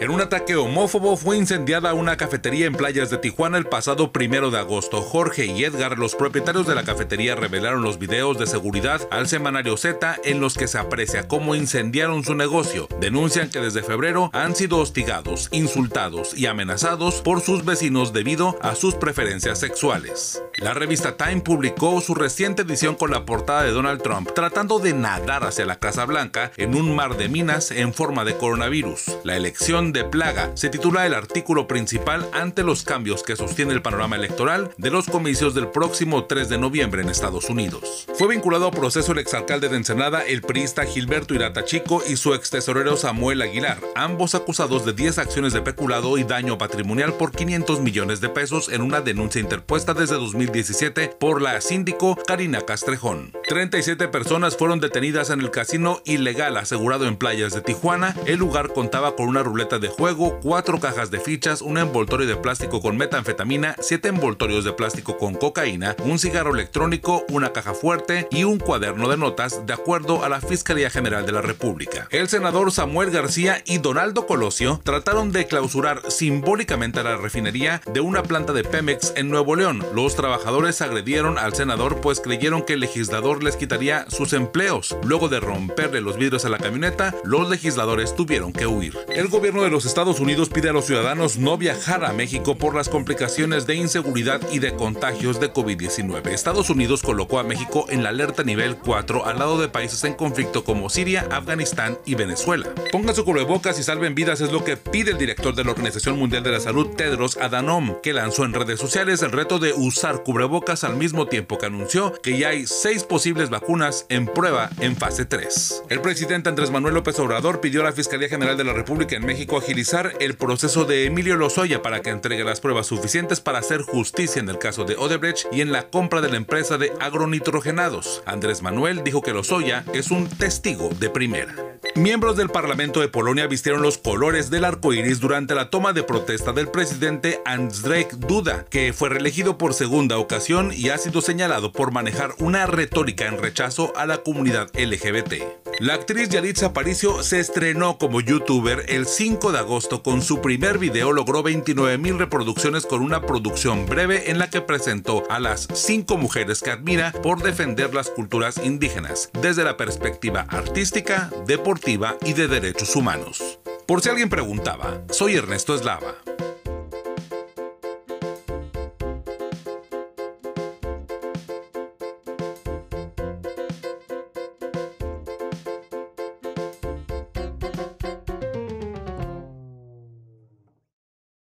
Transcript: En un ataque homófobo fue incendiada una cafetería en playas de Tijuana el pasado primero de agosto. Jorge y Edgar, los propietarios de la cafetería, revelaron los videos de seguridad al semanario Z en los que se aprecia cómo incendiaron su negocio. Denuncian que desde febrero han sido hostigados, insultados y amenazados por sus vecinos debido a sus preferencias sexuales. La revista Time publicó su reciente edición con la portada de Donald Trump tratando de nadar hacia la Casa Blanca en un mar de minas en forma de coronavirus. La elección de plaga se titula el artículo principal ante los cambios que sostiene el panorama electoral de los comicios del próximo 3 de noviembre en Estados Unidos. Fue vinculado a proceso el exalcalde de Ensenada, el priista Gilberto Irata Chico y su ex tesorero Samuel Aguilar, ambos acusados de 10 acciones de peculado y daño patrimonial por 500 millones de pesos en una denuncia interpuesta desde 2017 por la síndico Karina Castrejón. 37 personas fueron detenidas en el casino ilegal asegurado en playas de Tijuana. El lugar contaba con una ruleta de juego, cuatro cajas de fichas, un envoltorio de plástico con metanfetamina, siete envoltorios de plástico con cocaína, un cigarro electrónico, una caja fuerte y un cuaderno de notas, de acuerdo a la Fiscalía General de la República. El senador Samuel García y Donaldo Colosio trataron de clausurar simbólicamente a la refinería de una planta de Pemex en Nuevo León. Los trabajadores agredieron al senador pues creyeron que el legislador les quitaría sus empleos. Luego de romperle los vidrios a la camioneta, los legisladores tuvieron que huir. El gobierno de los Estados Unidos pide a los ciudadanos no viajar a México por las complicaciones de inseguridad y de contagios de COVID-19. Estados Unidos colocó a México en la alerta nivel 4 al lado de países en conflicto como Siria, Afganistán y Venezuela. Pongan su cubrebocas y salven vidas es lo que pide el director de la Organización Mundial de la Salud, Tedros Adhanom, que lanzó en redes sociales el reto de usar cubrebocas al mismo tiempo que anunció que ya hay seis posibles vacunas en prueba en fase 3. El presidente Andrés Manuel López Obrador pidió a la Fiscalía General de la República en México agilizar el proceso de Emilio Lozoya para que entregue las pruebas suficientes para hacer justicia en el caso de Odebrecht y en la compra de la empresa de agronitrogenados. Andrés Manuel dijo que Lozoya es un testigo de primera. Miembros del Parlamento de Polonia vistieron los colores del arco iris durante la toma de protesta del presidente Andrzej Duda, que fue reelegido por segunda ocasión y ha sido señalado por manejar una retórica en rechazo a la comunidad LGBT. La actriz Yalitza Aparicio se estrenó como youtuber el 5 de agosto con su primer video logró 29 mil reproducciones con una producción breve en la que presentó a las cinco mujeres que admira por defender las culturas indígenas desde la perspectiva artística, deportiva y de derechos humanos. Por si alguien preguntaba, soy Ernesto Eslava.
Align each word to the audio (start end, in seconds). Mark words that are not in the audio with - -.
En 0.00 0.10
un 0.10 0.22
ataque 0.22 0.56
homófobo 0.56 1.14
fue 1.18 1.36
incendiada 1.36 1.92
una 1.92 2.16
cafetería 2.16 2.64
en 2.64 2.72
playas 2.72 3.10
de 3.10 3.18
Tijuana 3.18 3.58
el 3.58 3.66
pasado 3.66 4.12
primero 4.12 4.50
de 4.50 4.58
agosto. 4.58 5.02
Jorge 5.02 5.44
y 5.44 5.62
Edgar, 5.62 5.98
los 5.98 6.14
propietarios 6.14 6.66
de 6.66 6.74
la 6.74 6.84
cafetería, 6.84 7.34
revelaron 7.34 7.82
los 7.82 7.98
videos 7.98 8.38
de 8.38 8.46
seguridad 8.46 9.06
al 9.10 9.28
semanario 9.28 9.76
Z 9.76 10.16
en 10.24 10.40
los 10.40 10.54
que 10.54 10.68
se 10.68 10.78
aprecia 10.78 11.28
cómo 11.28 11.54
incendiaron 11.54 12.24
su 12.24 12.34
negocio. 12.34 12.88
Denuncian 12.98 13.50
que 13.50 13.60
desde 13.60 13.82
febrero 13.82 14.30
han 14.32 14.56
sido 14.56 14.78
hostigados, 14.78 15.50
insultados 15.52 16.32
y 16.34 16.46
amenazados 16.46 17.20
por 17.20 17.42
sus 17.42 17.66
vecinos 17.66 18.14
debido 18.14 18.58
a 18.62 18.76
sus 18.76 18.94
preferencias 18.94 19.60
sexuales. 19.60 20.42
La 20.60 20.74
revista 20.74 21.16
Time 21.16 21.40
publicó 21.40 22.02
su 22.02 22.14
reciente 22.14 22.62
edición 22.62 22.94
con 22.94 23.10
la 23.10 23.24
portada 23.24 23.62
de 23.62 23.70
Donald 23.70 24.02
Trump 24.02 24.28
tratando 24.34 24.78
de 24.78 24.92
nadar 24.92 25.44
hacia 25.44 25.64
la 25.64 25.78
Casa 25.78 26.04
Blanca 26.04 26.52
en 26.58 26.74
un 26.74 26.94
mar 26.94 27.16
de 27.16 27.30
minas 27.30 27.70
en 27.70 27.94
forma 27.94 28.26
de 28.26 28.36
coronavirus. 28.36 29.06
La 29.24 29.38
elección 29.38 29.92
de 29.94 30.04
plaga 30.04 30.50
se 30.56 30.68
titula 30.68 31.06
el 31.06 31.14
artículo 31.14 31.66
principal 31.66 32.28
ante 32.34 32.62
los 32.62 32.82
cambios 32.82 33.22
que 33.22 33.36
sostiene 33.36 33.72
el 33.72 33.80
panorama 33.80 34.16
electoral 34.16 34.70
de 34.76 34.90
los 34.90 35.06
comicios 35.06 35.54
del 35.54 35.68
próximo 35.68 36.26
3 36.26 36.50
de 36.50 36.58
noviembre 36.58 37.00
en 37.00 37.08
Estados 37.08 37.48
Unidos. 37.48 38.06
Fue 38.18 38.28
vinculado 38.28 38.66
a 38.66 38.70
proceso 38.70 39.12
el 39.12 39.18
exalcalde 39.18 39.70
de 39.70 39.76
Ensenada, 39.76 40.26
el 40.26 40.42
priista 40.42 40.84
Gilberto 40.84 41.32
Irata 41.32 41.64
Chico 41.64 42.02
y 42.06 42.16
su 42.16 42.34
ex 42.34 42.50
tesorero 42.50 42.98
Samuel 42.98 43.40
Aguilar, 43.40 43.78
ambos 43.94 44.34
acusados 44.34 44.84
de 44.84 44.92
10 44.92 45.20
acciones 45.20 45.54
de 45.54 45.62
peculado 45.62 46.18
y 46.18 46.24
daño 46.24 46.58
patrimonial 46.58 47.14
por 47.14 47.32
500 47.32 47.80
millones 47.80 48.20
de 48.20 48.28
pesos 48.28 48.68
en 48.68 48.82
una 48.82 49.00
denuncia 49.00 49.40
interpuesta 49.40 49.94
desde 49.94 50.16
2017 50.50 51.14
por 51.18 51.40
la 51.40 51.60
síndico 51.60 52.16
Karina 52.26 52.60
Castrejón. 52.62 53.32
37 53.50 54.06
personas 54.06 54.56
fueron 54.56 54.78
detenidas 54.78 55.28
en 55.30 55.40
el 55.40 55.50
casino 55.50 56.02
ilegal 56.04 56.56
asegurado 56.56 57.08
en 57.08 57.16
playas 57.16 57.52
de 57.52 57.60
Tijuana. 57.60 58.14
El 58.24 58.38
lugar 58.38 58.72
contaba 58.72 59.16
con 59.16 59.26
una 59.26 59.42
ruleta 59.42 59.80
de 59.80 59.88
juego, 59.88 60.38
cuatro 60.40 60.78
cajas 60.78 61.10
de 61.10 61.18
fichas, 61.18 61.60
un 61.60 61.76
envoltorio 61.76 62.28
de 62.28 62.36
plástico 62.36 62.80
con 62.80 62.96
metanfetamina, 62.96 63.74
siete 63.80 64.06
envoltorios 64.06 64.62
de 64.62 64.72
plástico 64.72 65.18
con 65.18 65.34
cocaína, 65.34 65.96
un 66.04 66.20
cigarro 66.20 66.54
electrónico, 66.54 67.24
una 67.28 67.52
caja 67.52 67.74
fuerte 67.74 68.28
y 68.30 68.44
un 68.44 68.60
cuaderno 68.60 69.08
de 69.08 69.16
notas, 69.16 69.66
de 69.66 69.72
acuerdo 69.72 70.24
a 70.24 70.28
la 70.28 70.40
Fiscalía 70.40 70.88
General 70.88 71.26
de 71.26 71.32
la 71.32 71.42
República. 71.42 72.06
El 72.12 72.28
senador 72.28 72.70
Samuel 72.70 73.10
García 73.10 73.64
y 73.66 73.78
Donaldo 73.78 74.28
Colosio 74.28 74.80
trataron 74.84 75.32
de 75.32 75.48
clausurar 75.48 76.02
simbólicamente 76.08 77.00
a 77.00 77.02
la 77.02 77.16
refinería 77.16 77.82
de 77.92 77.98
una 77.98 78.22
planta 78.22 78.52
de 78.52 78.62
Pemex 78.62 79.12
en 79.16 79.28
Nuevo 79.28 79.56
León. 79.56 79.84
Los 79.92 80.14
trabajadores 80.14 80.80
agredieron 80.82 81.36
al 81.36 81.54
senador 81.54 82.00
pues 82.00 82.20
creyeron 82.20 82.62
que 82.62 82.74
el 82.74 82.80
legislador 82.80 83.39
les 83.42 83.56
quitaría 83.56 84.06
sus 84.08 84.32
empleos. 84.32 84.96
Luego 85.04 85.28
de 85.28 85.40
romperle 85.40 86.00
los 86.00 86.16
vidrios 86.16 86.44
a 86.44 86.48
la 86.48 86.58
camioneta, 86.58 87.14
los 87.24 87.48
legisladores 87.48 88.14
tuvieron 88.14 88.52
que 88.52 88.66
huir. 88.66 88.96
El 89.08 89.28
gobierno 89.28 89.62
de 89.62 89.70
los 89.70 89.84
Estados 89.84 90.20
Unidos 90.20 90.48
pide 90.48 90.70
a 90.70 90.72
los 90.72 90.86
ciudadanos 90.86 91.38
no 91.38 91.56
viajar 91.56 92.04
a 92.04 92.12
México 92.12 92.56
por 92.56 92.74
las 92.74 92.88
complicaciones 92.88 93.66
de 93.66 93.76
inseguridad 93.76 94.40
y 94.52 94.58
de 94.58 94.74
contagios 94.74 95.40
de 95.40 95.52
COVID-19. 95.52 96.28
Estados 96.28 96.70
Unidos 96.70 97.02
colocó 97.02 97.38
a 97.38 97.44
México 97.44 97.86
en 97.88 98.02
la 98.02 98.10
alerta 98.10 98.42
nivel 98.42 98.76
4 98.76 99.26
al 99.26 99.38
lado 99.38 99.60
de 99.60 99.68
países 99.68 100.04
en 100.04 100.14
conflicto 100.14 100.64
como 100.64 100.90
Siria, 100.90 101.26
Afganistán 101.30 101.98
y 102.04 102.14
Venezuela. 102.14 102.68
Pongan 102.92 103.14
su 103.14 103.24
cubrebocas 103.24 103.78
y 103.78 103.82
salven 103.82 104.14
vidas 104.14 104.40
es 104.40 104.52
lo 104.52 104.64
que 104.64 104.76
pide 104.76 105.12
el 105.12 105.18
director 105.18 105.54
de 105.54 105.64
la 105.64 105.70
Organización 105.70 106.18
Mundial 106.18 106.42
de 106.42 106.52
la 106.52 106.60
Salud, 106.60 106.88
Tedros 106.96 107.36
Adhanom, 107.36 108.00
que 108.02 108.12
lanzó 108.12 108.44
en 108.44 108.52
redes 108.52 108.80
sociales 108.80 109.22
el 109.22 109.32
reto 109.32 109.58
de 109.58 109.72
usar 109.72 110.22
cubrebocas 110.22 110.84
al 110.84 110.96
mismo 110.96 111.26
tiempo 111.26 111.58
que 111.58 111.66
anunció 111.66 112.12
que 112.22 112.38
ya 112.38 112.48
hay 112.48 112.66
seis 112.66 113.04
posibles 113.04 113.29
vacunas 113.32 114.06
en 114.08 114.26
prueba 114.26 114.70
en 114.80 114.96
fase 114.96 115.24
3. 115.24 115.84
El 115.88 116.00
presidente 116.00 116.48
Andrés 116.48 116.70
Manuel 116.70 116.94
López 116.94 117.18
Obrador 117.18 117.60
pidió 117.60 117.80
a 117.80 117.84
la 117.84 117.92
Fiscalía 117.92 118.28
General 118.28 118.56
de 118.56 118.64
la 118.64 118.72
República 118.72 119.16
en 119.16 119.24
México 119.24 119.56
agilizar 119.56 120.14
el 120.20 120.34
proceso 120.34 120.84
de 120.84 121.06
Emilio 121.06 121.36
Lozoya 121.36 121.82
para 121.82 122.00
que 122.00 122.10
entregue 122.10 122.44
las 122.44 122.60
pruebas 122.60 122.86
suficientes 122.86 123.40
para 123.40 123.58
hacer 123.58 123.82
justicia 123.82 124.40
en 124.40 124.48
el 124.48 124.58
caso 124.58 124.84
de 124.84 124.96
Odebrecht 124.96 125.46
y 125.52 125.60
en 125.60 125.72
la 125.72 125.88
compra 125.88 126.20
de 126.20 126.30
la 126.30 126.36
empresa 126.36 126.76
de 126.78 126.92
agronitrogenados. 127.00 128.22
Andrés 128.26 128.62
Manuel 128.62 129.02
dijo 129.04 129.22
que 129.22 129.32
Lozoya 129.32 129.84
es 129.94 130.10
un 130.10 130.28
testigo 130.28 130.90
de 130.98 131.10
primera. 131.10 131.69
Miembros 131.96 132.36
del 132.36 132.50
Parlamento 132.50 133.00
de 133.00 133.08
Polonia 133.08 133.48
vistieron 133.48 133.82
los 133.82 133.98
colores 133.98 134.48
del 134.48 134.64
arco 134.64 134.92
iris 134.92 135.18
durante 135.18 135.54
la 135.54 135.70
toma 135.70 135.92
de 135.92 136.04
protesta 136.04 136.52
del 136.52 136.68
presidente 136.68 137.40
Andrzej 137.44 138.08
Duda, 138.16 138.64
que 138.70 138.92
fue 138.92 139.08
reelegido 139.08 139.58
por 139.58 139.74
segunda 139.74 140.18
ocasión 140.18 140.70
y 140.72 140.90
ha 140.90 140.98
sido 140.98 141.20
señalado 141.20 141.72
por 141.72 141.92
manejar 141.92 142.32
una 142.38 142.66
retórica 142.66 143.26
en 143.26 143.38
rechazo 143.38 143.92
a 143.96 144.06
la 144.06 144.18
comunidad 144.18 144.70
LGBT. 144.74 145.69
La 145.80 145.94
actriz 145.94 146.28
Yalitza 146.28 146.66
Aparicio 146.66 147.22
se 147.22 147.40
estrenó 147.40 147.96
como 147.96 148.20
youtuber 148.20 148.84
el 148.88 149.06
5 149.06 149.50
de 149.50 149.60
agosto 149.60 150.02
con 150.02 150.20
su 150.20 150.42
primer 150.42 150.76
video 150.76 151.10
logró 151.10 151.42
29 151.42 151.96
mil 151.96 152.18
reproducciones 152.18 152.84
con 152.84 153.00
una 153.00 153.22
producción 153.22 153.86
breve 153.86 154.30
en 154.30 154.38
la 154.38 154.50
que 154.50 154.60
presentó 154.60 155.22
a 155.30 155.40
las 155.40 155.68
cinco 155.72 156.18
mujeres 156.18 156.60
que 156.60 156.70
admira 156.70 157.12
por 157.22 157.42
defender 157.42 157.94
las 157.94 158.10
culturas 158.10 158.60
indígenas 158.62 159.30
desde 159.40 159.64
la 159.64 159.78
perspectiva 159.78 160.44
artística, 160.50 161.30
deportiva 161.46 162.18
y 162.26 162.34
de 162.34 162.46
derechos 162.46 162.94
humanos. 162.94 163.58
Por 163.86 164.02
si 164.02 164.10
alguien 164.10 164.28
preguntaba, 164.28 165.00
soy 165.08 165.36
Ernesto 165.36 165.74
Eslava. 165.74 166.14